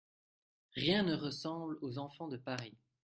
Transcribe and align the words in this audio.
Rien 0.73 1.03
ne 1.03 1.13
ressemble 1.13 1.77
aux 1.83 1.99
enfants 1.99 2.27
de 2.27 2.37
Paris. 2.37 2.75